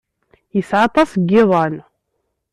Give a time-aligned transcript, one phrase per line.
[0.55, 1.75] Yesɛa aṭas n yiḍan.